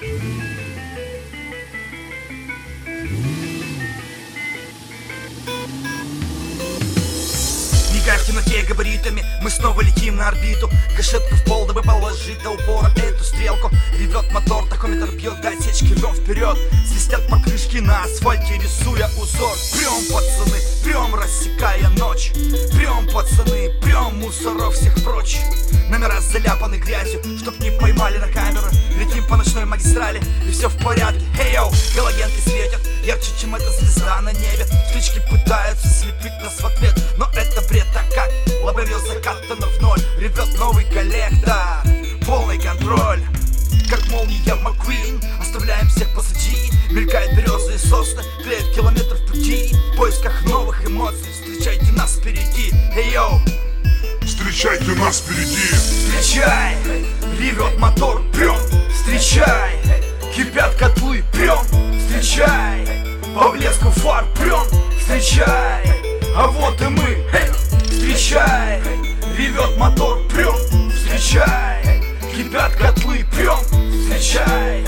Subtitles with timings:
[0.00, 0.47] Мигая в
[8.28, 10.70] темноте габаритами, мы снова летим на орбиту.
[10.96, 13.70] Гашетку в пол, дабы положить до упора эту стрелку.
[13.98, 16.58] Ревет мотор, тахометр бьет до отсечки рвем вперед.
[16.86, 19.56] Свистят покрышки на асфальте, рисуя узор.
[19.72, 22.32] Прем, пацаны, прем, рассекая ночь.
[22.74, 25.38] Прем, пацаны, прем, мусоров всех прочь.
[25.88, 28.66] Номера заляпаны грязью, чтоб не поймали на камеру.
[28.98, 31.24] Летим по ночной магистрали, и все в порядке.
[31.40, 34.66] Эй, йоу, галогенки светят, ярче, чем эта звезда на небе.
[34.90, 36.47] Птички пытаются слепить нас
[54.58, 55.56] Встречайте нас впереди.
[55.56, 56.74] Встречай,
[57.38, 58.56] ревет мотор, прем,
[58.92, 59.78] встречай,
[60.34, 61.58] кипят котлы, прем,
[61.96, 62.84] встречай,
[63.36, 64.64] по блеску фар, прем,
[64.98, 65.84] встречай,
[66.34, 67.24] а вот и мы,
[67.84, 68.82] встречай,
[69.36, 70.56] ревет мотор, прем,
[70.90, 72.02] встречай,
[72.34, 74.84] кипят котлы, прем, встречай,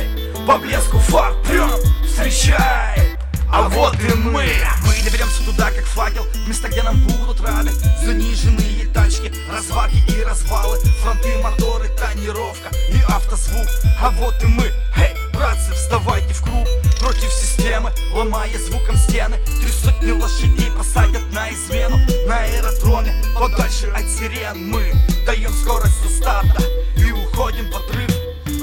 [0.48, 1.70] по блеску фар, прем,
[2.04, 3.16] встречай,
[3.52, 4.46] а вот и мы.
[4.86, 6.24] Мы доберемся туда, как факел.
[6.46, 7.70] Места, где нам будут рады.
[8.04, 8.69] Заниженные
[9.20, 13.66] тачки, разваги и развалы Фронты, моторы, тонировка и автозвук.
[14.00, 14.64] А вот и мы,
[14.96, 16.66] эй, братцы, вставайте в круг.
[16.98, 21.96] Против системы, ломая звуком стены Три сотни лошадей посадят на измену.
[22.26, 24.92] На аэродроме, подальше от сирен Мы
[25.26, 26.62] даем скорость до старта
[26.96, 28.10] И уходим в отрыв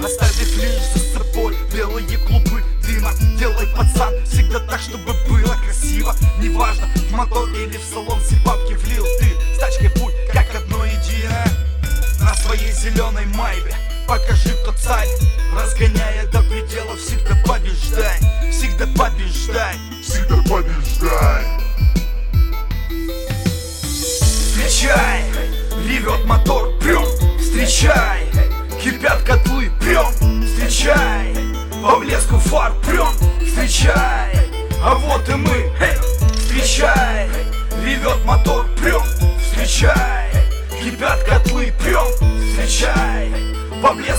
[0.04, 3.12] Оставив лишь за собой белые клубы дыма.
[3.38, 6.16] Делай, пацан, всегда так, чтобы было красиво.
[6.40, 8.36] Неважно, в мотор или в салон все
[12.78, 13.75] зеленой майбе.
[14.08, 15.08] Покажи, кто царь
[15.53, 16.95] Разгоняя до предела.
[16.95, 18.17] Всегда побеждай
[18.52, 21.67] Всегда побеждай Всегда побеждай.
[24.67, 25.23] Встречай,
[25.87, 27.04] ревет мотор, прем,
[27.39, 28.27] встречай,
[28.82, 30.11] кипят котлы, прем,
[30.45, 31.33] встречай,
[31.82, 33.08] по блеску фар, прем,
[33.45, 34.52] встречай,
[34.83, 35.71] а вот и мы,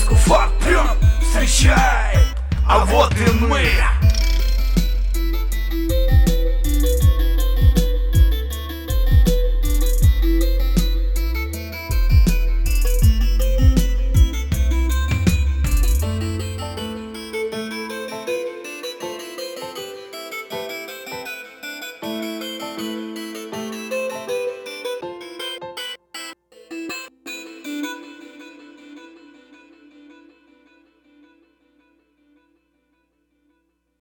[0.08, 0.86] блеску фар, прем,
[1.20, 2.19] встречай,
[2.66, 3.97] а вот и мы.